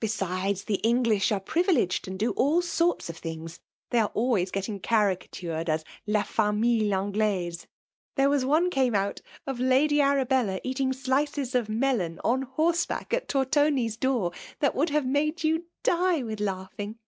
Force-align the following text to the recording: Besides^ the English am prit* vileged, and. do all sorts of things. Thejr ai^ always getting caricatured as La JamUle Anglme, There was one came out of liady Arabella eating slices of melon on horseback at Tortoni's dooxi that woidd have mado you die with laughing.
Besides^ 0.00 0.64
the 0.64 0.80
English 0.82 1.30
am 1.30 1.42
prit* 1.42 1.66
vileged, 1.66 2.08
and. 2.08 2.18
do 2.18 2.32
all 2.32 2.60
sorts 2.60 3.08
of 3.08 3.16
things. 3.16 3.60
Thejr 3.92 4.08
ai^ 4.08 4.10
always 4.14 4.50
getting 4.50 4.80
caricatured 4.80 5.70
as 5.70 5.84
La 6.08 6.24
JamUle 6.24 6.88
Anglme, 6.92 7.52
There 8.16 8.28
was 8.28 8.44
one 8.44 8.68
came 8.68 8.96
out 8.96 9.20
of 9.46 9.58
liady 9.60 10.00
Arabella 10.02 10.60
eating 10.64 10.92
slices 10.92 11.54
of 11.54 11.68
melon 11.68 12.18
on 12.24 12.42
horseback 12.42 13.14
at 13.14 13.28
Tortoni's 13.28 13.96
dooxi 13.96 14.34
that 14.58 14.74
woidd 14.74 14.88
have 14.88 15.06
mado 15.06 15.46
you 15.46 15.66
die 15.84 16.24
with 16.24 16.40
laughing. 16.40 16.98